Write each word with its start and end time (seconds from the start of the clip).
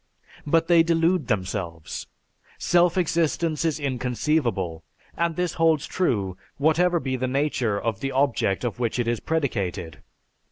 But 0.47 0.67
they 0.67 0.81
delude 0.81 1.27
themselves. 1.27 2.07
Self 2.57 2.97
existence 2.97 3.63
is 3.63 3.79
inconceivable; 3.79 4.83
and 5.15 5.35
this 5.35 5.53
holds 5.61 5.85
true 5.85 6.37
whatever 6.57 6.99
be 6.99 7.15
the 7.17 7.27
nature 7.27 7.79
of 7.79 7.99
the 7.99 8.11
object 8.11 8.63
of 8.63 8.79
which 8.79 8.97
it 8.97 9.07
is 9.07 9.19
predicated. 9.19 10.01